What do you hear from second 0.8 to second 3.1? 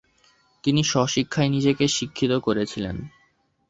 স্ব-শিক্ষায় নিজেকে শিক্ষিত করেছিলেন।